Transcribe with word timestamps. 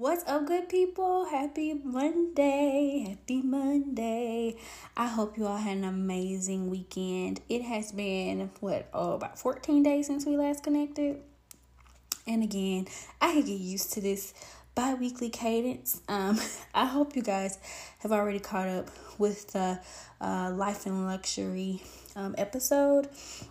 What's 0.00 0.26
up, 0.26 0.46
good 0.46 0.70
people? 0.70 1.26
Happy 1.26 1.74
Monday. 1.74 3.04
Happy 3.06 3.42
Monday. 3.42 4.56
I 4.96 5.06
hope 5.06 5.36
you 5.36 5.46
all 5.46 5.58
had 5.58 5.76
an 5.76 5.84
amazing 5.84 6.70
weekend. 6.70 7.42
It 7.50 7.60
has 7.60 7.92
been, 7.92 8.50
what, 8.60 8.88
oh, 8.94 9.12
about 9.12 9.38
14 9.38 9.82
days 9.82 10.06
since 10.06 10.24
we 10.24 10.38
last 10.38 10.64
connected. 10.64 11.20
And 12.26 12.42
again, 12.42 12.86
I 13.20 13.34
could 13.34 13.44
get 13.44 13.60
used 13.60 13.92
to 13.92 14.00
this 14.00 14.32
bi 14.74 14.94
weekly 14.94 15.28
cadence. 15.28 16.00
Um, 16.08 16.40
I 16.74 16.86
hope 16.86 17.14
you 17.14 17.20
guys 17.20 17.58
have 17.98 18.10
already 18.10 18.40
caught 18.40 18.68
up 18.68 18.88
with 19.18 19.52
the 19.52 19.80
uh, 20.18 20.50
Life 20.50 20.86
and 20.86 21.04
Luxury 21.04 21.82
um, 22.16 22.34
episode. 22.38 23.06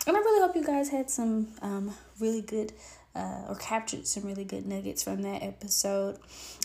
And 0.07 0.17
I 0.17 0.19
really 0.19 0.41
hope 0.41 0.55
you 0.55 0.65
guys 0.65 0.89
had 0.89 1.11
some 1.11 1.49
um, 1.61 1.93
really 2.19 2.41
good 2.41 2.73
uh, 3.19 3.49
or 3.49 3.55
captured 3.55 4.07
some 4.07 4.23
really 4.23 4.45
good 4.45 4.65
nuggets 4.65 5.03
from 5.03 5.21
that 5.23 5.43
episode. 5.43 6.17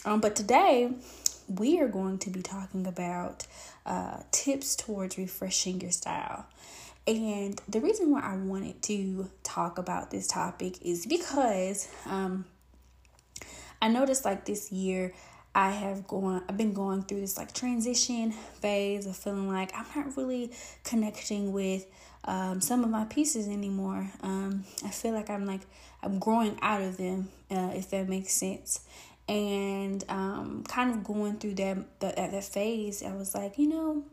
Um, 0.05 0.21
but 0.21 0.37
today 0.37 0.93
we 1.49 1.81
are 1.81 1.89
going 1.89 2.19
to 2.19 2.31
be 2.31 2.43
talking 2.43 2.87
about 2.87 3.47
uh, 3.85 4.19
tips 4.31 4.77
towards 4.77 5.19
refreshing 5.19 5.81
your 5.81 5.91
style. 5.91 6.47
And 7.07 7.61
the 7.69 7.81
reason 7.81 8.11
why 8.11 8.21
I 8.21 8.37
wanted 8.37 8.81
to 8.83 9.29
talk 9.43 9.79
about 9.79 10.11
this 10.11 10.27
topic 10.27 10.81
is 10.81 11.05
because 11.05 11.89
um, 12.07 12.47
I 13.83 13.89
noticed 13.89 14.25
like 14.25 14.47
this 14.47 14.73
year 14.73 15.13
I 15.55 15.71
have 15.71 16.07
gone 16.07 16.43
I've 16.49 16.57
been 16.57 16.73
going 16.73 17.03
through 17.03 17.21
this 17.21 17.37
like 17.39 17.53
transition 17.53 18.33
phase 18.33 19.07
of 19.07 19.17
feeling 19.17 19.49
like 19.49 19.73
I'm 19.75 19.87
not 19.95 20.17
really 20.17 20.51
connecting 20.83 21.53
with 21.53 21.87
um, 22.25 22.61
some 22.61 22.85
of 22.85 22.91
my 22.91 23.05
pieces 23.05 23.49
anymore. 23.49 24.11
Um, 24.23 24.65
I 24.85 24.89
feel 24.89 25.13
like 25.13 25.31
I'm 25.31 25.47
like 25.47 25.61
I'm 26.03 26.19
growing 26.19 26.59
out 26.63 26.83
of 26.83 26.97
them, 26.97 27.29
uh, 27.51 27.71
if 27.75 27.91
that 27.91 28.09
makes 28.09 28.33
sense. 28.33 28.81
And 29.29 30.05
um, 30.09 30.65
kind 30.69 30.91
of 30.91 31.05
going 31.05 31.39
through 31.39 31.55
that 31.55 32.01
that 32.01 32.45
phase, 32.45 33.03
I 33.03 33.15
was 33.15 33.35
like, 33.35 33.59
you 33.59 33.69
know, 33.69 34.05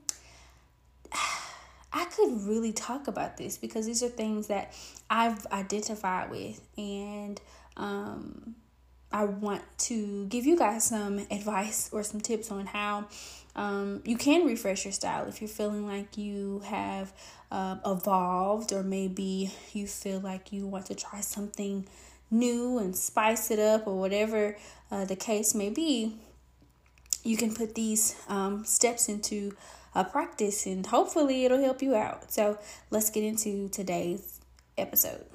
I 1.94 2.06
could 2.06 2.42
really 2.44 2.72
talk 2.72 3.08
about 3.08 3.36
this 3.36 3.58
because 3.58 3.86
these 3.86 4.02
are 4.04 4.10
things 4.10 4.48
that 4.48 4.74
I've 5.10 5.46
identified 5.48 6.32
with, 6.32 6.62
and 6.78 7.42
um, 7.76 8.56
I 9.12 9.26
want 9.26 9.64
to 9.80 10.26
give 10.28 10.46
you 10.46 10.58
guys 10.58 10.86
some 10.86 11.20
advice 11.30 11.90
or 11.92 12.04
some 12.04 12.22
tips 12.22 12.52
on 12.52 12.66
how 12.66 13.08
um, 13.56 14.02
you 14.06 14.18
can 14.18 14.46
refresh 14.46 14.86
your 14.86 14.94
style 14.94 15.28
if 15.28 15.42
you're 15.42 15.50
feeling 15.50 15.86
like 15.86 16.18
you 16.18 16.60
have 16.66 17.12
uh, 17.52 17.78
evolved 17.86 18.72
or 18.72 18.84
maybe 18.84 19.52
you 19.74 19.88
feel 19.88 20.20
like 20.20 20.54
you 20.54 20.66
want 20.66 20.86
to 20.86 20.96
try 20.96 21.20
something 21.20 21.86
new 22.30 22.78
and 22.78 22.96
spice 22.96 23.52
it 23.52 23.60
up 23.60 23.86
or 23.86 24.00
whatever 24.00 24.58
uh, 24.90 25.04
the 25.06 25.16
case 25.16 25.54
may 25.54 25.70
be. 25.70 26.16
You 27.24 27.38
can 27.38 27.54
put 27.54 27.76
these 27.76 28.16
um, 28.30 28.64
steps 28.66 29.10
into 29.10 29.56
a 29.94 30.06
practice 30.06 30.66
and 30.66 30.86
hopefully 30.86 31.44
it'll 31.46 31.62
help 31.62 31.82
you 31.82 31.96
out. 31.96 32.32
So 32.32 32.58
let's 32.90 33.10
get 33.10 33.24
into 33.24 33.68
today's 33.68 34.40
episode. 34.78 35.26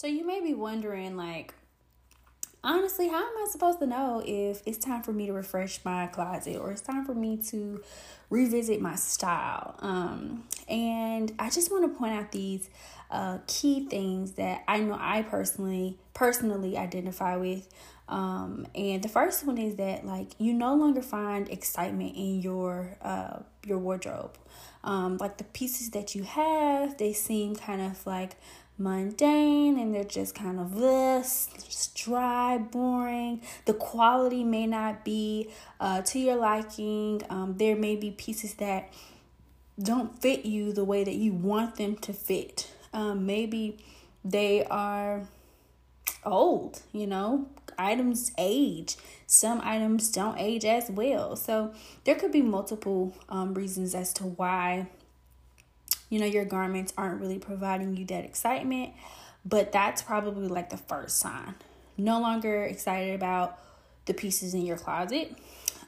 So 0.00 0.06
you 0.06 0.26
may 0.26 0.40
be 0.40 0.54
wondering, 0.54 1.14
like, 1.14 1.52
honestly, 2.64 3.08
how 3.08 3.18
am 3.18 3.34
I 3.36 3.46
supposed 3.50 3.80
to 3.80 3.86
know 3.86 4.22
if 4.24 4.62
it's 4.64 4.78
time 4.78 5.02
for 5.02 5.12
me 5.12 5.26
to 5.26 5.34
refresh 5.34 5.84
my 5.84 6.06
closet 6.06 6.56
or 6.56 6.70
it's 6.70 6.80
time 6.80 7.04
for 7.04 7.12
me 7.14 7.36
to 7.48 7.82
revisit 8.30 8.80
my 8.80 8.94
style? 8.94 9.74
Um, 9.80 10.44
and 10.70 11.34
I 11.38 11.50
just 11.50 11.70
want 11.70 11.84
to 11.84 11.98
point 11.98 12.14
out 12.14 12.32
these 12.32 12.70
uh, 13.10 13.40
key 13.46 13.88
things 13.90 14.32
that 14.36 14.64
I 14.66 14.80
know 14.80 14.96
I 14.98 15.20
personally 15.20 15.98
personally 16.14 16.78
identify 16.78 17.36
with. 17.36 17.68
Um, 18.08 18.66
and 18.74 19.04
the 19.04 19.08
first 19.08 19.44
one 19.44 19.58
is 19.58 19.76
that 19.76 20.06
like 20.06 20.28
you 20.38 20.54
no 20.54 20.74
longer 20.76 21.02
find 21.02 21.46
excitement 21.50 22.16
in 22.16 22.40
your 22.40 22.96
uh, 23.02 23.40
your 23.66 23.76
wardrobe. 23.76 24.38
Um, 24.82 25.18
like 25.18 25.36
the 25.36 25.44
pieces 25.44 25.90
that 25.90 26.14
you 26.14 26.22
have, 26.22 26.96
they 26.96 27.12
seem 27.12 27.54
kind 27.54 27.82
of 27.82 28.06
like 28.06 28.36
mundane 28.80 29.78
and 29.78 29.94
they're 29.94 30.02
just 30.02 30.34
kind 30.34 30.58
of 30.58 30.76
this 30.76 31.48
just 31.64 31.94
dry 31.94 32.58
boring. 32.58 33.42
The 33.66 33.74
quality 33.74 34.42
may 34.42 34.66
not 34.66 35.04
be 35.04 35.50
uh, 35.78 36.02
to 36.02 36.18
your 36.18 36.36
liking. 36.36 37.22
Um, 37.30 37.56
there 37.58 37.76
may 37.76 37.94
be 37.94 38.10
pieces 38.10 38.54
that 38.54 38.92
don't 39.80 40.20
fit 40.20 40.44
you 40.44 40.72
the 40.72 40.84
way 40.84 41.04
that 41.04 41.14
you 41.14 41.32
want 41.32 41.76
them 41.76 41.96
to 41.96 42.12
fit. 42.12 42.70
Um, 42.92 43.26
maybe 43.26 43.78
they 44.24 44.64
are 44.64 45.28
old 46.24 46.82
you 46.92 47.06
know? 47.06 47.46
Items 47.78 48.32
age. 48.36 48.96
Some 49.26 49.60
items 49.64 50.10
don't 50.10 50.38
age 50.38 50.66
as 50.66 50.90
well. 50.90 51.34
So 51.34 51.72
there 52.04 52.14
could 52.14 52.32
be 52.32 52.42
multiple 52.42 53.14
um, 53.30 53.54
reasons 53.54 53.94
as 53.94 54.12
to 54.14 54.24
why 54.24 54.88
you 56.10 56.20
know, 56.20 56.26
your 56.26 56.44
garments 56.44 56.92
aren't 56.98 57.20
really 57.20 57.38
providing 57.38 57.96
you 57.96 58.04
that 58.06 58.24
excitement, 58.24 58.92
but 59.44 59.72
that's 59.72 60.02
probably 60.02 60.48
like 60.48 60.68
the 60.68 60.76
first 60.76 61.18
sign. 61.18 61.54
No 61.96 62.20
longer 62.20 62.64
excited 62.64 63.14
about 63.14 63.58
the 64.04 64.12
pieces 64.12 64.52
in 64.52 64.66
your 64.66 64.76
closet. 64.76 65.34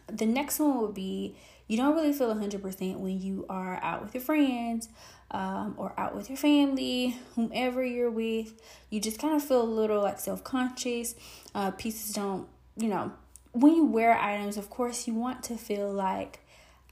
The 0.06 0.26
next 0.26 0.58
one 0.58 0.80
would 0.80 0.94
be 0.94 1.34
you 1.66 1.76
don't 1.76 1.94
really 1.94 2.12
feel 2.12 2.34
100% 2.34 2.98
when 2.98 3.20
you 3.20 3.46
are 3.48 3.78
out 3.82 4.02
with 4.02 4.14
your 4.14 4.22
friends 4.22 4.88
um, 5.30 5.74
or 5.76 5.94
out 5.98 6.14
with 6.14 6.28
your 6.28 6.36
family, 6.36 7.16
whomever 7.34 7.84
you're 7.84 8.10
with. 8.10 8.60
You 8.90 9.00
just 9.00 9.18
kind 9.18 9.34
of 9.34 9.42
feel 9.42 9.62
a 9.62 9.64
little 9.64 10.02
like 10.02 10.20
self 10.20 10.44
conscious. 10.44 11.14
Uh, 11.54 11.70
pieces 11.70 12.14
don't, 12.14 12.46
you 12.76 12.88
know, 12.88 13.12
when 13.52 13.74
you 13.74 13.86
wear 13.86 14.16
items, 14.16 14.56
of 14.56 14.70
course, 14.70 15.06
you 15.06 15.14
want 15.14 15.42
to 15.44 15.56
feel 15.56 15.90
like 15.90 16.40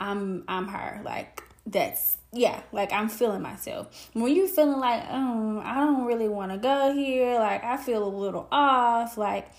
I'm 0.01 0.45
I'm 0.49 0.69
her. 0.69 1.01
Like 1.05 1.43
that's 1.71 2.17
yeah, 2.33 2.61
like 2.73 2.93
I'm 2.93 3.09
feeling 3.09 3.43
myself. 3.43 4.09
When 4.13 4.35
you're 4.35 4.47
feeling 4.47 4.79
like, 4.79 5.05
um, 5.11 5.61
I 5.65 5.75
don't 5.75 6.05
really 6.05 6.29
want 6.29 6.53
to 6.53 6.59
go 6.59 6.93
here, 6.93 7.39
like 7.39 7.65
I 7.65 7.77
feel 7.77 8.05
a 8.05 8.09
little 8.09 8.47
off, 8.53 9.19
like 9.19 9.51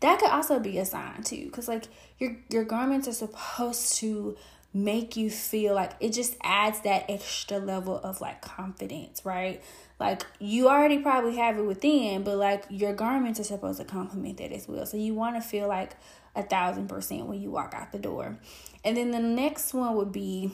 that 0.00 0.20
could 0.20 0.30
also 0.30 0.60
be 0.60 0.78
a 0.78 0.84
sign 0.84 1.22
too, 1.22 1.46
because 1.46 1.68
like 1.68 1.84
your 2.18 2.36
your 2.48 2.64
garments 2.64 3.08
are 3.08 3.12
supposed 3.12 3.96
to 3.98 4.36
make 4.72 5.16
you 5.16 5.28
feel 5.28 5.74
like 5.74 5.92
it 5.98 6.12
just 6.12 6.36
adds 6.42 6.80
that 6.82 7.04
extra 7.08 7.58
level 7.58 7.98
of 7.98 8.20
like 8.20 8.40
confidence, 8.40 9.24
right? 9.24 9.62
Like 9.98 10.24
you 10.38 10.68
already 10.68 10.98
probably 10.98 11.36
have 11.36 11.58
it 11.58 11.62
within, 11.62 12.22
but 12.22 12.36
like 12.36 12.64
your 12.70 12.94
garments 12.94 13.40
are 13.40 13.44
supposed 13.44 13.80
to 13.80 13.84
complement 13.84 14.38
that 14.38 14.52
as 14.52 14.68
well. 14.68 14.86
So 14.86 14.96
you 14.96 15.14
want 15.14 15.34
to 15.36 15.42
feel 15.42 15.66
like 15.66 15.96
a 16.36 16.44
thousand 16.44 16.88
percent 16.88 17.26
when 17.26 17.40
you 17.40 17.50
walk 17.50 17.74
out 17.74 17.90
the 17.90 17.98
door. 17.98 18.38
And 18.84 18.96
then 18.96 19.10
the 19.10 19.18
next 19.20 19.74
one 19.74 19.96
would 19.96 20.12
be 20.12 20.52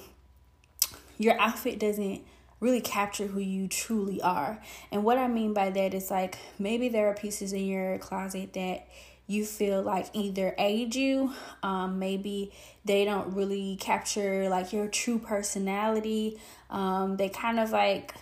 your 1.18 1.38
outfit 1.40 1.78
doesn't 1.78 2.22
really 2.60 2.80
capture 2.80 3.26
who 3.26 3.40
you 3.40 3.68
truly 3.68 4.20
are. 4.22 4.60
And 4.90 5.04
what 5.04 5.18
I 5.18 5.28
mean 5.28 5.52
by 5.52 5.70
that 5.70 5.94
is 5.94 6.10
like 6.10 6.38
maybe 6.58 6.88
there 6.88 7.08
are 7.08 7.14
pieces 7.14 7.52
in 7.52 7.66
your 7.66 7.98
closet 7.98 8.52
that 8.54 8.86
you 9.26 9.44
feel 9.44 9.82
like 9.82 10.06
either 10.12 10.54
age 10.56 10.94
you, 10.96 11.32
um, 11.62 11.98
maybe 11.98 12.52
they 12.84 13.04
don't 13.04 13.34
really 13.34 13.76
capture 13.80 14.48
like 14.48 14.72
your 14.72 14.86
true 14.86 15.18
personality. 15.18 16.38
Um, 16.70 17.16
they 17.16 17.28
kind 17.28 17.58
of 17.58 17.70
like 17.70 18.14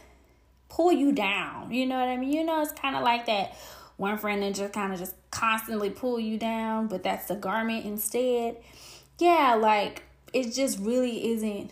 pull 0.68 0.90
you 0.90 1.12
down. 1.12 1.72
You 1.72 1.86
know 1.86 1.98
what 1.98 2.08
I 2.08 2.16
mean? 2.16 2.32
You 2.32 2.44
know, 2.44 2.62
it's 2.62 2.72
kind 2.72 2.96
of 2.96 3.02
like 3.02 3.26
that 3.26 3.54
one 3.96 4.18
friend 4.18 4.42
that 4.42 4.54
just 4.54 4.72
kind 4.72 4.92
of 4.92 4.98
just 4.98 5.14
constantly 5.30 5.90
pull 5.90 6.18
you 6.18 6.38
down, 6.38 6.88
but 6.88 7.02
that's 7.02 7.26
the 7.26 7.36
garment 7.36 7.84
instead. 7.84 8.56
Yeah, 9.18 9.54
like 9.54 10.02
it 10.32 10.52
just 10.52 10.78
really 10.80 11.32
isn't 11.32 11.70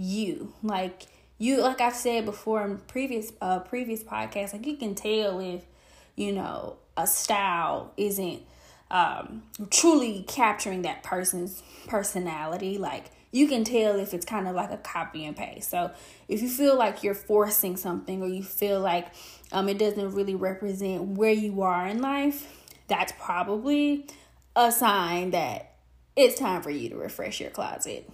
you. 0.00 0.52
Like 0.62 1.02
you 1.38 1.60
like 1.62 1.80
I've 1.80 1.94
said 1.94 2.24
before 2.24 2.64
in 2.64 2.78
previous 2.78 3.32
uh 3.40 3.60
previous 3.60 4.02
podcasts, 4.02 4.52
like 4.52 4.66
you 4.66 4.76
can 4.76 4.94
tell 4.94 5.40
if, 5.40 5.62
you 6.16 6.32
know, 6.32 6.76
a 6.96 7.06
style 7.06 7.92
isn't 7.96 8.42
um 8.90 9.44
truly 9.70 10.24
capturing 10.26 10.82
that 10.82 11.02
person's 11.02 11.62
personality. 11.86 12.78
Like 12.78 13.06
you 13.32 13.46
can 13.46 13.62
tell 13.62 13.98
if 14.00 14.12
it's 14.12 14.26
kind 14.26 14.48
of 14.48 14.56
like 14.56 14.70
a 14.70 14.78
copy 14.78 15.24
and 15.24 15.36
paste. 15.36 15.70
So 15.70 15.92
if 16.28 16.42
you 16.42 16.48
feel 16.48 16.76
like 16.76 17.02
you're 17.02 17.14
forcing 17.14 17.76
something 17.76 18.22
or 18.22 18.28
you 18.28 18.42
feel 18.42 18.80
like 18.80 19.08
um 19.52 19.68
it 19.68 19.78
doesn't 19.78 20.12
really 20.12 20.34
represent 20.34 21.02
where 21.02 21.32
you 21.32 21.62
are 21.62 21.86
in 21.86 22.00
life, 22.00 22.72
that's 22.88 23.12
probably 23.18 24.06
a 24.56 24.72
sign 24.72 25.30
that 25.30 25.74
it's 26.16 26.38
time 26.38 26.62
for 26.62 26.70
you 26.70 26.88
to 26.88 26.96
refresh 26.96 27.40
your 27.40 27.50
closet. 27.50 28.10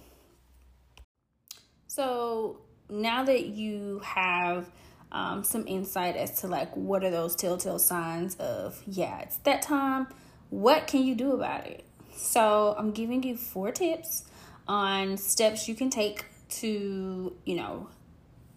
So 1.97 2.59
now 2.91 3.23
that 3.23 3.47
you 3.47 4.01
have 4.05 4.69
um, 5.11 5.43
some 5.43 5.65
insight 5.65 6.15
as 6.15 6.41
to 6.41 6.47
like 6.47 6.71
what 6.77 7.03
are 7.03 7.09
those 7.09 7.35
telltale 7.35 7.79
signs 7.79 8.35
of 8.35 8.79
yeah 8.85 9.21
it's 9.21 9.37
that 9.37 9.63
time 9.63 10.05
what 10.51 10.85
can 10.85 11.01
you 11.01 11.15
do 11.15 11.31
about 11.31 11.65
it? 11.65 11.83
So 12.15 12.75
i'm 12.77 12.91
giving 12.91 13.23
you 13.23 13.35
four 13.35 13.71
tips 13.71 14.25
on 14.67 15.17
steps 15.17 15.67
you 15.67 15.73
can 15.73 15.89
take 15.89 16.25
to 16.49 17.35
you 17.45 17.55
know 17.55 17.89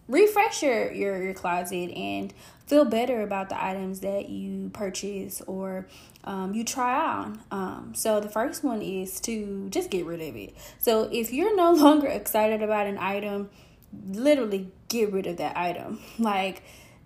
refresh 0.07 0.61
your 0.61 0.91
your, 0.91 1.23
your 1.23 1.33
closet 1.33 1.89
and 1.95 2.35
feel 2.71 2.85
better 2.85 3.21
about 3.21 3.49
the 3.49 3.61
items 3.61 3.99
that 3.99 4.29
you 4.29 4.69
purchase 4.71 5.41
or 5.41 5.85
um, 6.23 6.53
you 6.53 6.63
try 6.63 7.05
on. 7.05 7.37
Um, 7.51 7.91
so 7.93 8.21
the 8.21 8.29
first 8.29 8.63
one 8.63 8.81
is 8.81 9.19
to 9.21 9.67
just 9.69 9.89
get 9.89 10.05
rid 10.05 10.21
of 10.21 10.37
it. 10.37 10.55
So 10.79 11.09
if 11.11 11.33
you're 11.33 11.53
no 11.53 11.71
longer 11.85 12.07
excited 12.07 12.63
about 12.63 12.87
an 12.87 12.97
item, 12.97 13.49
literally 14.07 14.71
get 14.87 15.11
rid 15.11 15.27
of 15.27 15.35
that 15.37 15.57
item. 15.57 15.99
Like 16.17 16.63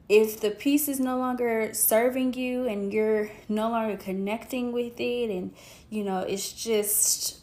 if 0.08 0.40
the 0.40 0.52
piece 0.52 0.88
is 0.88 1.00
no 1.00 1.18
longer 1.18 1.74
serving 1.74 2.36
you 2.36 2.68
and 2.68 2.94
you're 2.94 3.32
no 3.50 3.72
longer 3.72 3.98
connecting 3.98 4.72
with 4.72 5.00
it 5.00 5.32
and 5.32 5.52
you 5.90 6.04
know 6.04 6.20
it's 6.20 6.54
just 6.54 7.40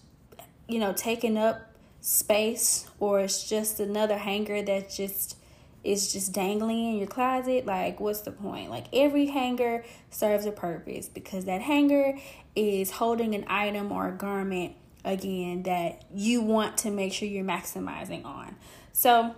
you 0.68 0.78
know 0.78 0.92
taking 0.92 1.36
up 1.36 1.72
space 2.00 2.86
or 3.00 3.18
it's 3.18 3.48
just 3.48 3.80
another 3.80 4.18
hanger 4.18 4.62
that 4.62 4.88
just 4.90 5.36
is 5.84 6.12
just 6.12 6.32
dangling 6.32 6.92
in 6.92 6.98
your 6.98 7.06
closet 7.06 7.66
like 7.66 7.98
what's 7.98 8.20
the 8.20 8.30
point 8.30 8.70
like 8.70 8.86
every 8.92 9.26
hanger 9.26 9.84
serves 10.10 10.46
a 10.46 10.52
purpose 10.52 11.08
because 11.08 11.44
that 11.44 11.60
hanger 11.60 12.16
is 12.54 12.92
holding 12.92 13.34
an 13.34 13.44
item 13.48 13.90
or 13.90 14.08
a 14.08 14.12
garment 14.12 14.74
again 15.04 15.62
that 15.64 16.04
you 16.14 16.40
want 16.40 16.76
to 16.78 16.90
make 16.90 17.12
sure 17.12 17.26
you're 17.26 17.44
maximizing 17.44 18.24
on 18.24 18.54
so 18.92 19.34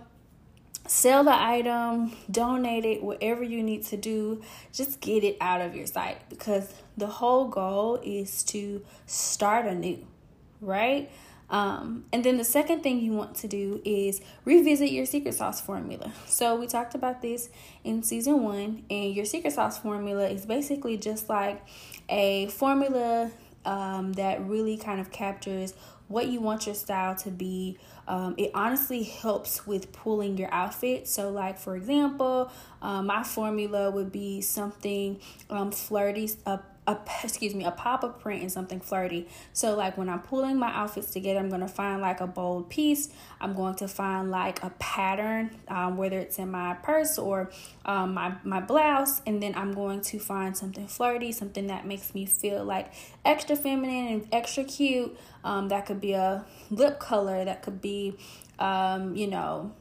sell 0.87 1.23
the 1.23 1.33
item, 1.33 2.11
donate 2.29 2.85
it, 2.85 3.03
whatever 3.03 3.43
you 3.43 3.63
need 3.63 3.83
to 3.83 3.97
do, 3.97 4.41
just 4.71 5.01
get 5.01 5.23
it 5.23 5.37
out 5.41 5.61
of 5.61 5.75
your 5.75 5.87
sight 5.87 6.17
because 6.29 6.73
the 6.97 7.07
whole 7.07 7.47
goal 7.47 7.99
is 8.03 8.43
to 8.43 8.83
start 9.05 9.65
anew, 9.65 10.05
right? 10.61 11.09
Um, 11.49 12.05
and 12.11 12.23
then 12.23 12.37
the 12.37 12.43
second 12.43 12.81
thing 12.81 12.99
you 12.99 13.11
want 13.11 13.35
to 13.37 13.47
do 13.47 13.81
is 13.85 14.21
revisit 14.45 14.91
your 14.91 15.05
secret 15.05 15.33
sauce 15.35 15.61
formula. 15.61 16.11
So 16.27 16.57
we 16.57 16.67
talked 16.67 16.95
about 16.95 17.21
this 17.21 17.49
in 17.83 18.03
season 18.03 18.43
one, 18.43 18.83
and 18.89 19.13
your 19.15 19.25
secret 19.25 19.53
sauce 19.53 19.77
formula 19.77 20.27
is 20.27 20.45
basically 20.45 20.97
just 20.97 21.29
like 21.29 21.63
a 22.09 22.47
formula 22.47 23.31
um, 23.63 24.13
that 24.13 24.45
really 24.45 24.77
kind 24.77 24.99
of 24.99 25.11
captures 25.11 25.73
what 26.07 26.27
you 26.27 26.39
want 26.39 26.65
your 26.65 26.75
style 26.75 27.15
to 27.15 27.31
be. 27.31 27.77
Um, 28.07 28.35
it 28.37 28.51
honestly 28.53 29.03
helps 29.03 29.65
with 29.65 29.91
pulling 29.91 30.37
your 30.37 30.53
outfit. 30.53 31.07
So, 31.07 31.29
like 31.29 31.57
for 31.57 31.75
example, 31.75 32.51
um, 32.81 33.07
my 33.07 33.23
formula 33.23 33.89
would 33.89 34.11
be 34.11 34.41
something 34.41 35.19
um, 35.49 35.71
flirty, 35.71 36.29
a 36.45 36.59
a 36.87 36.97
excuse 37.23 37.55
me 37.55 37.63
a 37.63 37.71
pop-up 37.71 38.21
print 38.21 38.41
and 38.41 38.51
something 38.51 38.79
flirty. 38.79 39.27
So 39.53 39.75
like 39.75 39.97
when 39.97 40.09
i'm 40.09 40.21
pulling 40.21 40.57
my 40.57 40.71
outfits 40.71 41.11
together 41.11 41.39
i'm 41.39 41.49
going 41.49 41.61
to 41.61 41.67
find 41.67 42.01
like 42.01 42.21
a 42.21 42.27
bold 42.27 42.69
piece. 42.69 43.09
I'm 43.41 43.53
going 43.53 43.75
to 43.75 43.87
find 43.87 44.31
like 44.31 44.63
a 44.63 44.69
pattern 44.79 45.51
um, 45.67 45.97
whether 45.97 46.19
it's 46.19 46.37
in 46.39 46.51
my 46.51 46.75
purse 46.75 47.17
or 47.17 47.51
um, 47.85 48.13
my, 48.13 48.35
my 48.43 48.59
blouse. 48.59 49.21
And 49.25 49.41
then 49.41 49.53
i'm 49.55 49.73
going 49.73 50.01
to 50.01 50.19
find 50.19 50.55
something 50.55 50.87
flirty 50.87 51.31
something 51.31 51.67
that 51.67 51.85
makes 51.85 52.13
me 52.13 52.25
feel 52.25 52.63
like 52.63 52.91
extra 53.23 53.55
feminine 53.55 54.07
and 54.07 54.27
extra 54.31 54.63
cute. 54.63 55.17
Um, 55.43 55.69
that 55.69 55.85
could 55.85 56.01
be 56.01 56.13
a 56.13 56.45
lip 56.69 56.99
color. 56.99 57.45
That 57.45 57.61
could 57.61 57.81
be 57.81 58.17
um, 58.59 59.15
you 59.15 59.27
know 59.27 59.73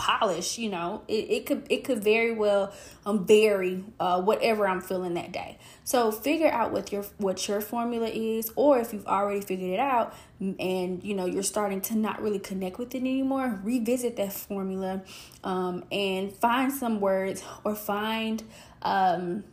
polish 0.00 0.56
you 0.56 0.70
know 0.70 1.02
it, 1.08 1.30
it 1.30 1.46
could 1.46 1.66
it 1.68 1.84
could 1.84 2.02
very 2.02 2.32
well 2.32 2.72
um 3.04 3.26
vary 3.26 3.84
uh 4.00 4.18
whatever 4.18 4.66
i'm 4.66 4.80
feeling 4.80 5.12
that 5.12 5.30
day 5.30 5.58
so 5.84 6.10
figure 6.10 6.48
out 6.48 6.72
what 6.72 6.90
your 6.90 7.02
what 7.18 7.46
your 7.46 7.60
formula 7.60 8.08
is 8.08 8.50
or 8.56 8.78
if 8.78 8.94
you've 8.94 9.06
already 9.06 9.42
figured 9.42 9.70
it 9.70 9.78
out 9.78 10.14
and 10.40 11.04
you 11.04 11.14
know 11.14 11.26
you're 11.26 11.42
starting 11.42 11.82
to 11.82 11.94
not 11.94 12.22
really 12.22 12.38
connect 12.38 12.78
with 12.78 12.94
it 12.94 12.98
anymore 13.00 13.60
revisit 13.62 14.16
that 14.16 14.32
formula 14.32 15.02
um 15.44 15.84
and 15.92 16.32
find 16.32 16.72
some 16.72 16.98
words 16.98 17.44
or 17.62 17.74
find 17.74 18.42
um 18.80 19.44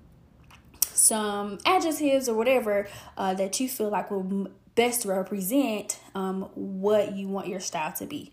some 0.79 1.59
adjectives 1.65 2.29
or 2.29 2.35
whatever 2.35 2.87
uh, 3.17 3.33
that 3.33 3.59
you 3.59 3.69
feel 3.69 3.89
like 3.89 4.09
will 4.09 4.49
best 4.77 5.05
represent 5.05 5.99
um, 6.15 6.43
what 6.53 7.15
you 7.15 7.27
want 7.27 7.47
your 7.47 7.59
style 7.59 7.91
to 7.91 8.05
be. 8.05 8.31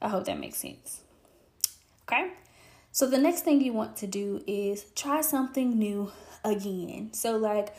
I 0.00 0.08
hope 0.08 0.24
that 0.24 0.40
makes 0.40 0.58
sense. 0.58 1.02
Okay. 2.02 2.32
So 2.90 3.06
the 3.06 3.18
next 3.18 3.42
thing 3.42 3.60
you 3.60 3.72
want 3.72 3.96
to 3.96 4.06
do 4.06 4.42
is 4.46 4.84
try 4.94 5.22
something 5.22 5.78
new 5.78 6.12
again. 6.44 7.12
So 7.12 7.36
like 7.36 7.74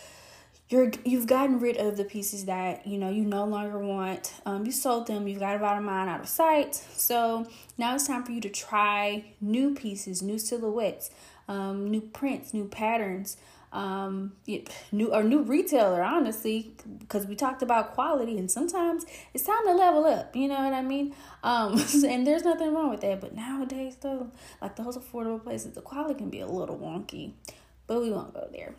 you're 0.70 0.92
you've 1.06 1.28
gotten 1.28 1.60
rid 1.60 1.78
of 1.78 1.98
the 1.98 2.04
pieces 2.04 2.46
that 2.46 2.88
you 2.88 2.98
know 2.98 3.10
you 3.10 3.24
no 3.26 3.46
longer 3.46 3.78
want. 3.78 4.34
Um, 4.46 4.66
you 4.66 4.72
sold 4.72 5.08
them. 5.08 5.28
You've 5.28 5.40
got 5.40 5.54
them 5.54 5.64
out 5.64 5.78
of 5.78 5.84
mind, 5.84 6.10
out 6.10 6.22
of 6.22 6.28
sight. 6.28 6.74
So 6.74 7.48
now 7.78 7.94
it's 7.96 8.08
time 8.08 8.24
for 8.24 8.32
you 8.32 8.42
to 8.42 8.50
try 8.50 9.26
new 9.40 9.76
pieces, 9.76 10.24
new 10.24 10.40
silhouettes, 10.40 11.12
um, 11.48 11.90
new 11.92 12.02
prints, 12.02 12.54
new 12.54 12.66
patterns 12.66 13.38
um 13.74 14.32
new 14.92 15.12
or 15.12 15.24
new 15.24 15.42
retailer 15.42 16.04
honestly 16.04 16.76
because 17.00 17.26
we 17.26 17.36
talked 17.36 17.62
about 17.62 17.94
quality 17.94 18.38
and 18.38 18.50
sometimes 18.50 19.04
it's 19.34 19.44
time 19.44 19.66
to 19.66 19.74
level 19.74 20.06
up 20.06 20.36
you 20.36 20.48
know 20.48 20.62
what 20.62 20.74
i 20.74 20.82
mean 20.82 21.14
um 21.44 21.74
and 22.08 22.26
there's 22.26 22.44
nothing 22.44 22.74
wrong 22.74 22.92
with 22.92 23.02
that 23.02 23.20
but 23.20 23.36
nowadays 23.36 23.98
though 24.02 24.30
like 24.62 24.76
those 24.76 24.98
affordable 24.98 25.44
places 25.44 25.74
the 25.74 25.82
quality 25.82 26.14
can 26.14 26.30
be 26.30 26.40
a 26.40 26.48
little 26.48 26.78
wonky 26.78 27.34
but 27.88 28.00
we 28.00 28.12
won't 28.12 28.34
go 28.34 28.48
there 28.52 28.76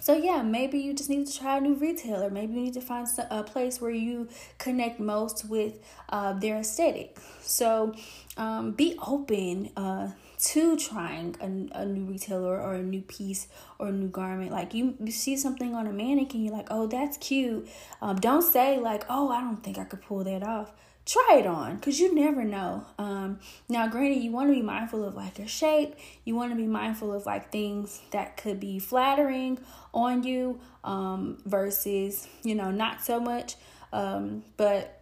so 0.00 0.16
yeah, 0.16 0.42
maybe 0.42 0.78
you 0.78 0.94
just 0.94 1.10
need 1.10 1.26
to 1.26 1.38
try 1.38 1.58
a 1.58 1.60
new 1.60 1.74
retailer. 1.74 2.30
Maybe 2.30 2.54
you 2.54 2.60
need 2.62 2.74
to 2.74 2.80
find 2.80 3.06
a 3.30 3.42
place 3.42 3.80
where 3.80 3.90
you 3.90 4.28
connect 4.58 4.98
most 4.98 5.44
with 5.44 5.78
uh, 6.08 6.32
their 6.32 6.56
aesthetic. 6.56 7.18
So 7.42 7.94
um, 8.36 8.72
be 8.72 8.98
open 9.06 9.70
uh, 9.76 10.12
to 10.40 10.76
trying 10.76 11.36
a, 11.40 11.80
a 11.82 11.84
new 11.84 12.04
retailer 12.04 12.60
or 12.60 12.74
a 12.74 12.82
new 12.82 13.02
piece 13.02 13.48
or 13.78 13.88
a 13.88 13.92
new 13.92 14.08
garment. 14.08 14.50
Like 14.50 14.72
you, 14.74 14.94
you 14.98 15.12
see 15.12 15.36
something 15.36 15.74
on 15.74 15.86
a 15.86 15.92
mannequin, 15.92 16.44
you're 16.44 16.54
like, 16.54 16.68
oh, 16.70 16.86
that's 16.86 17.18
cute. 17.18 17.68
Um, 18.00 18.16
don't 18.16 18.42
say 18.42 18.78
like, 18.78 19.04
oh, 19.08 19.30
I 19.30 19.40
don't 19.40 19.62
think 19.62 19.78
I 19.78 19.84
could 19.84 20.02
pull 20.02 20.24
that 20.24 20.42
off. 20.42 20.72
Try 21.06 21.38
it 21.40 21.46
on 21.46 21.76
because 21.76 21.98
you 21.98 22.14
never 22.14 22.44
know. 22.44 22.86
Um, 22.98 23.40
now, 23.68 23.88
granted, 23.88 24.22
you 24.22 24.30
want 24.30 24.48
to 24.50 24.54
be 24.54 24.62
mindful 24.62 25.04
of 25.04 25.14
like 25.14 25.38
your 25.38 25.48
shape. 25.48 25.96
You 26.24 26.36
want 26.36 26.52
to 26.52 26.56
be 26.56 26.66
mindful 26.66 27.12
of 27.12 27.26
like 27.26 27.50
things 27.50 28.00
that 28.12 28.36
could 28.36 28.60
be 28.60 28.78
flattering 28.78 29.58
on 29.92 30.22
you 30.22 30.60
um, 30.84 31.38
versus 31.44 32.28
you 32.44 32.54
know 32.54 32.70
not 32.70 33.02
so 33.02 33.18
much. 33.18 33.56
Um, 33.92 34.44
but 34.56 35.00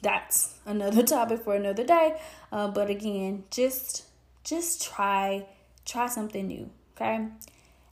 that's 0.00 0.54
another 0.64 1.02
topic 1.06 1.42
for 1.42 1.56
another 1.56 1.82
day. 1.82 2.16
Uh, 2.52 2.68
but 2.68 2.88
again, 2.88 3.44
just 3.50 4.04
just 4.44 4.82
try 4.82 5.46
try 5.84 6.06
something 6.06 6.46
new, 6.46 6.70
okay? 6.94 7.26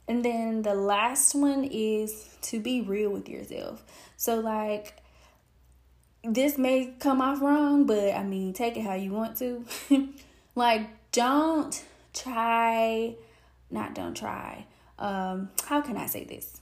And 0.07 0.23
then 0.23 0.61
the 0.61 0.73
last 0.73 1.35
one 1.35 1.63
is 1.63 2.35
to 2.43 2.59
be 2.59 2.81
real 2.81 3.09
with 3.09 3.29
yourself. 3.29 3.83
So 4.17 4.39
like 4.39 4.97
this 6.23 6.57
may 6.57 6.93
come 6.99 7.21
off 7.21 7.41
wrong, 7.41 7.85
but 7.85 8.13
I 8.13 8.23
mean, 8.23 8.53
take 8.53 8.77
it 8.77 8.81
how 8.81 8.93
you 8.93 9.11
want 9.11 9.37
to. 9.37 9.65
like 10.55 10.87
don't 11.11 11.83
try 12.13 13.15
not 13.69 13.95
don't 13.95 14.15
try. 14.15 14.65
Um 14.99 15.49
how 15.65 15.81
can 15.81 15.97
I 15.97 16.05
say 16.05 16.23
this? 16.23 16.59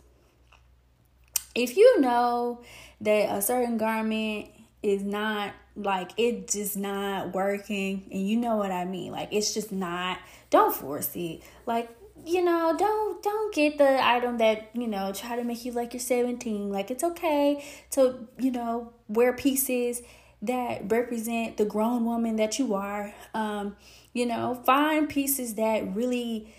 If 1.53 1.75
you 1.75 1.99
know 1.99 2.61
that 3.01 3.35
a 3.35 3.41
certain 3.41 3.77
garment 3.77 4.47
is 4.83 5.03
not 5.03 5.53
like 5.75 6.11
it 6.17 6.49
just 6.49 6.75
not 6.75 7.33
working 7.33 8.03
and 8.11 8.27
you 8.27 8.35
know 8.35 8.55
what 8.57 8.71
i 8.71 8.83
mean 8.83 9.11
like 9.11 9.29
it's 9.31 9.53
just 9.53 9.71
not 9.71 10.19
don't 10.49 10.75
force 10.75 11.11
it 11.15 11.41
like 11.65 11.89
you 12.25 12.43
know 12.43 12.75
don't 12.77 13.23
don't 13.23 13.53
get 13.53 13.77
the 13.77 14.05
item 14.05 14.37
that 14.37 14.69
you 14.73 14.87
know 14.87 15.11
try 15.13 15.35
to 15.35 15.43
make 15.43 15.63
you 15.63 15.71
like 15.71 15.93
you're 15.93 15.99
17 15.99 16.69
like 16.69 16.91
it's 16.91 17.03
okay 17.03 17.63
to 17.91 18.27
you 18.37 18.51
know 18.51 18.91
wear 19.07 19.33
pieces 19.33 20.01
that 20.41 20.91
represent 20.91 21.57
the 21.57 21.65
grown 21.65 22.03
woman 22.05 22.35
that 22.35 22.59
you 22.59 22.73
are 22.73 23.13
um 23.33 23.75
you 24.13 24.25
know 24.25 24.55
find 24.65 25.09
pieces 25.09 25.55
that 25.55 25.95
really 25.95 26.53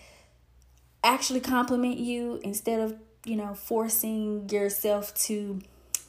actually 1.04 1.40
compliment 1.40 1.98
you 1.98 2.40
instead 2.42 2.80
of 2.80 2.96
you 3.24 3.36
know 3.36 3.54
forcing 3.54 4.48
yourself 4.48 5.14
to 5.14 5.60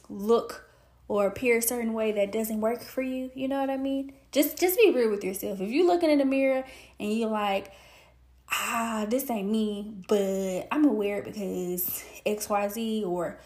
look 0.08 0.63
or 1.08 1.26
appear 1.26 1.58
a 1.58 1.62
certain 1.62 1.92
way 1.92 2.12
that 2.12 2.32
doesn't 2.32 2.60
work 2.60 2.82
for 2.82 3.02
you. 3.02 3.30
You 3.34 3.48
know 3.48 3.60
what 3.60 3.70
I 3.70 3.76
mean? 3.76 4.12
Just 4.32 4.58
just 4.58 4.76
be 4.78 4.90
real 4.94 5.10
with 5.10 5.24
yourself. 5.24 5.60
If 5.60 5.70
you're 5.70 5.86
looking 5.86 6.10
in 6.10 6.18
the 6.18 6.24
mirror 6.24 6.64
and 6.98 7.12
you're 7.12 7.28
like, 7.30 7.72
ah, 8.50 9.06
this 9.08 9.30
ain't 9.30 9.50
me, 9.50 9.94
but 10.08 10.66
I'm 10.72 10.84
it 10.84 11.24
because 11.24 12.04
XYZ 12.26 13.06
or 13.06 13.38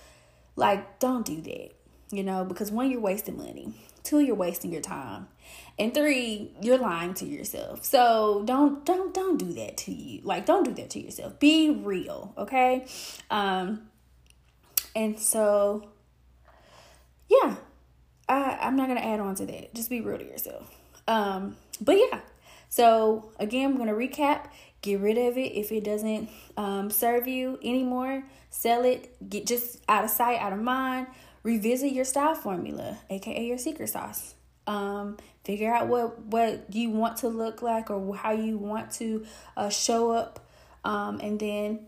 like 0.56 0.98
don't 0.98 1.24
do 1.26 1.40
that. 1.42 1.70
you 2.10 2.22
know, 2.22 2.44
because 2.44 2.70
one, 2.70 2.90
you're 2.90 3.00
wasting 3.00 3.36
money, 3.36 3.74
two, 4.02 4.20
you're 4.20 4.34
wasting 4.34 4.72
your 4.72 4.80
time, 4.80 5.28
and 5.78 5.92
three, 5.94 6.52
you're 6.62 6.78
lying 6.78 7.14
to 7.14 7.26
yourself. 7.26 7.84
So 7.84 8.42
don't 8.44 8.84
don't 8.84 9.12
don't 9.14 9.36
do 9.38 9.52
that 9.54 9.76
to 9.78 9.92
you. 9.92 10.20
Like 10.24 10.46
don't 10.46 10.64
do 10.64 10.72
that 10.74 10.90
to 10.90 11.00
yourself. 11.00 11.38
Be 11.38 11.70
real, 11.70 12.34
okay? 12.38 12.86
Um 13.30 13.88
and 14.96 15.18
so 15.18 15.88
yeah, 17.28 17.56
I, 18.28 18.58
I'm 18.60 18.76
not 18.76 18.88
gonna 18.88 19.00
add 19.00 19.20
on 19.20 19.34
to 19.36 19.46
that. 19.46 19.74
Just 19.74 19.90
be 19.90 20.00
real 20.00 20.18
to 20.18 20.24
yourself. 20.24 20.74
Um, 21.06 21.56
but 21.80 21.96
yeah. 21.96 22.20
So 22.68 23.30
again, 23.38 23.70
I'm 23.70 23.76
gonna 23.76 23.94
recap. 23.94 24.46
Get 24.80 25.00
rid 25.00 25.18
of 25.18 25.36
it 25.36 25.52
if 25.52 25.72
it 25.72 25.82
doesn't 25.84 26.28
um, 26.56 26.90
serve 26.90 27.26
you 27.26 27.58
anymore. 27.62 28.24
Sell 28.50 28.84
it. 28.84 29.14
Get 29.28 29.46
just 29.46 29.82
out 29.88 30.04
of 30.04 30.10
sight, 30.10 30.40
out 30.40 30.52
of 30.52 30.60
mind. 30.60 31.08
Revisit 31.42 31.92
your 31.92 32.04
style 32.04 32.34
formula, 32.34 32.98
aka 33.10 33.44
your 33.44 33.58
secret 33.58 33.88
sauce. 33.88 34.34
Um, 34.66 35.16
figure 35.44 35.72
out 35.72 35.88
what 35.88 36.20
what 36.26 36.74
you 36.74 36.90
want 36.90 37.18
to 37.18 37.28
look 37.28 37.62
like 37.62 37.90
or 37.90 38.14
how 38.14 38.32
you 38.32 38.58
want 38.58 38.92
to 38.92 39.24
uh, 39.56 39.70
show 39.70 40.10
up, 40.10 40.46
um, 40.84 41.20
and 41.20 41.40
then 41.40 41.86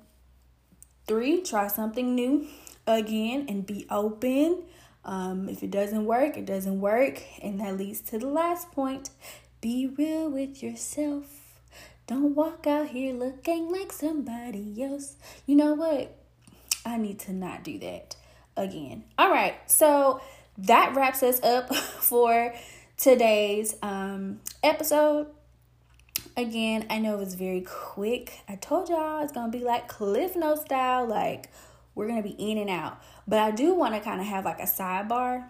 three, 1.06 1.42
try 1.42 1.68
something 1.68 2.14
new 2.14 2.46
again 2.86 3.46
and 3.48 3.66
be 3.66 3.86
open 3.90 4.62
um, 5.04 5.48
if 5.48 5.62
it 5.62 5.70
doesn't 5.70 6.04
work, 6.04 6.36
it 6.36 6.46
doesn't 6.46 6.80
work. 6.80 7.22
And 7.42 7.60
that 7.60 7.76
leads 7.76 8.00
to 8.02 8.18
the 8.18 8.26
last 8.26 8.70
point 8.72 9.10
be 9.60 9.86
real 9.86 10.30
with 10.30 10.62
yourself. 10.62 11.40
Don't 12.06 12.34
walk 12.34 12.66
out 12.66 12.88
here 12.88 13.12
looking 13.12 13.70
like 13.70 13.92
somebody 13.92 14.82
else. 14.82 15.16
You 15.46 15.56
know 15.56 15.74
what? 15.74 16.16
I 16.84 16.96
need 16.96 17.18
to 17.20 17.32
not 17.32 17.62
do 17.62 17.78
that 17.80 18.16
again. 18.56 19.04
All 19.18 19.30
right, 19.30 19.54
so 19.70 20.20
that 20.58 20.94
wraps 20.94 21.22
us 21.22 21.42
up 21.42 21.74
for 21.74 22.54
today's 22.96 23.76
um, 23.82 24.40
episode. 24.62 25.28
Again, 26.36 26.86
I 26.90 26.98
know 26.98 27.14
it 27.14 27.20
was 27.20 27.34
very 27.34 27.60
quick. 27.62 28.40
I 28.48 28.56
told 28.56 28.88
y'all 28.88 29.22
it's 29.22 29.32
gonna 29.32 29.52
be 29.52 29.60
like 29.60 29.88
Cliff 29.88 30.36
Note 30.36 30.60
style, 30.60 31.06
like 31.06 31.50
we're 31.94 32.06
going 32.06 32.22
to 32.22 32.28
be 32.28 32.34
in 32.34 32.58
and 32.58 32.70
out. 32.70 33.00
But 33.26 33.38
I 33.40 33.50
do 33.50 33.74
want 33.74 33.94
to 33.94 34.00
kind 34.00 34.20
of 34.20 34.26
have 34.26 34.44
like 34.44 34.58
a 34.60 34.64
sidebar. 34.64 35.46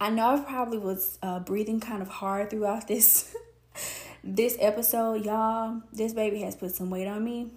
I 0.00 0.10
know 0.10 0.36
I 0.36 0.40
probably 0.40 0.78
was 0.78 1.18
uh, 1.22 1.40
breathing 1.40 1.80
kind 1.80 2.02
of 2.02 2.08
hard 2.08 2.50
throughout 2.50 2.88
this 2.88 3.34
this 4.22 4.56
episode, 4.60 5.24
y'all. 5.24 5.82
This 5.92 6.12
baby 6.12 6.40
has 6.42 6.56
put 6.56 6.74
some 6.74 6.90
weight 6.90 7.06
on 7.06 7.24
me. 7.24 7.50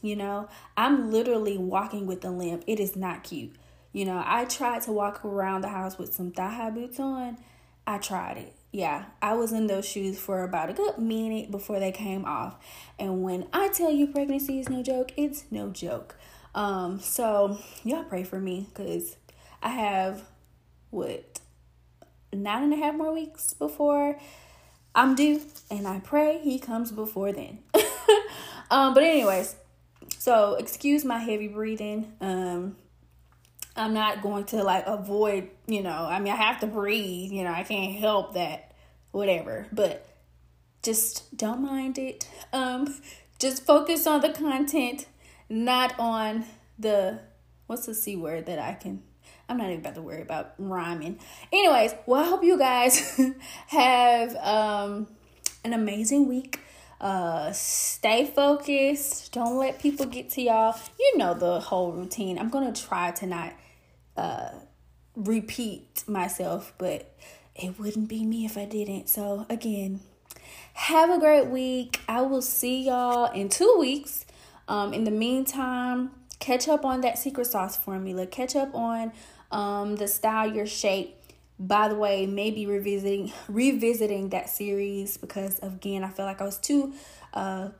You 0.00 0.16
know, 0.16 0.48
I'm 0.76 1.10
literally 1.10 1.58
walking 1.58 2.06
with 2.06 2.24
a 2.24 2.30
limp. 2.30 2.62
It 2.66 2.78
is 2.78 2.94
not 2.94 3.24
cute. 3.24 3.54
You 3.92 4.04
know, 4.04 4.22
I 4.24 4.44
tried 4.44 4.82
to 4.82 4.92
walk 4.92 5.24
around 5.24 5.62
the 5.62 5.68
house 5.68 5.98
with 5.98 6.14
some 6.14 6.30
thigh 6.30 6.54
high 6.54 6.70
boots 6.70 7.00
on. 7.00 7.38
I 7.86 7.98
tried 7.98 8.36
it. 8.36 8.54
Yeah, 8.70 9.06
I 9.22 9.32
was 9.32 9.52
in 9.52 9.66
those 9.66 9.88
shoes 9.88 10.18
for 10.18 10.42
about 10.42 10.68
a 10.68 10.74
good 10.74 10.98
minute 10.98 11.50
before 11.50 11.80
they 11.80 11.90
came 11.90 12.26
off. 12.26 12.56
And 12.98 13.22
when 13.22 13.48
I 13.50 13.68
tell 13.68 13.90
you 13.90 14.06
pregnancy 14.06 14.60
is 14.60 14.68
no 14.68 14.82
joke, 14.82 15.12
it's 15.16 15.46
no 15.50 15.70
joke. 15.70 16.16
Um, 16.58 16.98
so 16.98 17.56
y'all 17.84 18.02
pray 18.02 18.24
for 18.24 18.40
me 18.40 18.66
because 18.68 19.16
I 19.62 19.68
have 19.68 20.24
what 20.90 21.38
nine 22.32 22.64
and 22.64 22.72
a 22.72 22.76
half 22.76 22.96
more 22.96 23.14
weeks 23.14 23.54
before 23.54 24.18
I'm 24.92 25.14
due, 25.14 25.40
and 25.70 25.86
I 25.86 26.00
pray 26.00 26.40
he 26.42 26.58
comes 26.58 26.90
before 26.90 27.30
then. 27.30 27.60
um, 28.72 28.92
but 28.92 29.04
anyways, 29.04 29.54
so 30.18 30.54
excuse 30.54 31.04
my 31.04 31.18
heavy 31.18 31.46
breathing. 31.46 32.12
Um, 32.20 32.74
I'm 33.76 33.94
not 33.94 34.20
going 34.20 34.42
to 34.46 34.64
like 34.64 34.82
avoid, 34.88 35.50
you 35.68 35.84
know, 35.84 36.08
I 36.10 36.18
mean, 36.18 36.32
I 36.32 36.36
have 36.36 36.58
to 36.62 36.66
breathe, 36.66 37.30
you 37.30 37.44
know, 37.44 37.52
I 37.52 37.62
can't 37.62 37.94
help 37.94 38.34
that, 38.34 38.72
whatever, 39.12 39.68
but 39.72 40.04
just 40.82 41.36
don't 41.36 41.62
mind 41.62 41.98
it. 41.98 42.28
Um, 42.52 42.96
just 43.38 43.64
focus 43.64 44.08
on 44.08 44.22
the 44.22 44.30
content 44.30 45.06
not 45.48 45.98
on 45.98 46.44
the 46.78 47.20
what's 47.66 47.86
the 47.86 47.94
c 47.94 48.16
word 48.16 48.46
that 48.46 48.58
I 48.58 48.74
can. 48.74 49.02
I'm 49.48 49.56
not 49.56 49.68
even 49.68 49.80
about 49.80 49.94
to 49.94 50.02
worry 50.02 50.22
about 50.22 50.54
rhyming. 50.58 51.18
Anyways, 51.52 51.94
well, 52.06 52.22
I 52.22 52.28
hope 52.28 52.44
you 52.44 52.58
guys 52.58 53.18
have 53.68 54.36
um, 54.36 55.06
an 55.64 55.72
amazing 55.72 56.28
week. 56.28 56.60
Uh, 57.00 57.52
stay 57.52 58.26
focused. 58.26 59.32
Don't 59.32 59.56
let 59.56 59.78
people 59.80 60.06
get 60.06 60.30
to 60.30 60.42
y'all. 60.42 60.78
You 60.98 61.18
know 61.18 61.34
the 61.34 61.60
whole 61.60 61.92
routine. 61.92 62.38
I'm 62.38 62.50
gonna 62.50 62.72
try 62.72 63.10
to 63.12 63.26
not 63.26 63.54
uh, 64.16 64.50
repeat 65.14 66.04
myself, 66.06 66.74
but 66.76 67.14
it 67.54 67.78
wouldn't 67.78 68.08
be 68.08 68.24
me 68.24 68.44
if 68.44 68.58
I 68.58 68.64
didn't. 68.64 69.08
So 69.08 69.46
again, 69.48 70.00
have 70.74 71.10
a 71.10 71.18
great 71.18 71.46
week. 71.46 72.00
I 72.08 72.22
will 72.22 72.42
see 72.42 72.84
y'all 72.86 73.30
in 73.32 73.48
two 73.48 73.76
weeks 73.78 74.24
um, 74.68 74.92
in 74.92 75.04
the 75.04 75.10
meantime, 75.10 76.10
catch 76.38 76.68
up 76.68 76.84
on 76.84 77.00
that 77.00 77.18
secret 77.18 77.46
sauce 77.46 77.76
formula. 77.76 78.26
Catch 78.26 78.54
up 78.54 78.74
on 78.74 79.12
um, 79.50 79.96
the 79.96 80.06
style 80.06 80.52
your 80.52 80.66
shape. 80.66 81.14
By 81.58 81.88
the 81.88 81.96
way, 81.96 82.24
maybe 82.24 82.66
revisiting 82.66 83.32
revisiting 83.48 84.28
that 84.28 84.48
series 84.48 85.16
because 85.16 85.58
again, 85.58 86.04
I 86.04 86.08
feel 86.08 86.24
like 86.24 86.40
I 86.40 86.44
was 86.44 86.58
too 86.58 86.92
uh 87.34 87.70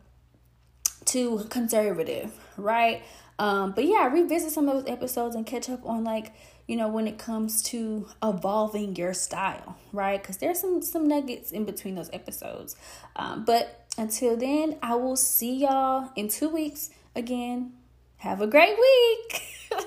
too 1.04 1.47
conservative, 1.49 2.33
right? 2.57 3.02
Um, 3.38 3.73
but 3.73 3.85
yeah, 3.85 4.09
revisit 4.09 4.50
some 4.50 4.68
of 4.68 4.75
those 4.75 4.92
episodes 4.92 5.37
and 5.37 5.47
catch 5.47 5.71
up 5.71 5.87
on 5.87 6.02
like 6.02 6.33
you 6.66 6.76
know 6.76 6.88
when 6.88 7.07
it 7.07 7.18
comes 7.18 7.62
to 7.64 8.09
evolving 8.21 8.97
your 8.97 9.14
style, 9.14 9.76
right? 9.92 10.21
Because 10.21 10.38
there's 10.38 10.61
some 10.61 10.83
some 10.83 11.07
nuggets 11.07 11.52
in 11.52 11.64
between 11.64 11.95
those 11.95 12.11
episodes. 12.12 12.75
Um, 13.14 13.45
but 13.45 13.88
until 13.98 14.36
then, 14.36 14.76
I 14.82 14.94
will 14.94 15.16
see 15.16 15.56
y'all 15.56 16.10
in 16.16 16.28
two 16.28 16.48
weeks 16.48 16.90
again. 17.14 17.72
Have 18.18 18.40
a 18.40 18.46
great 18.46 18.76
week. 18.78 19.42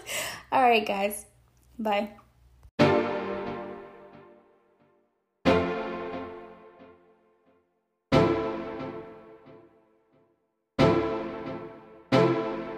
All 0.52 0.62
right, 0.62 0.86
guys. 0.86 1.26
Bye. 1.80 2.21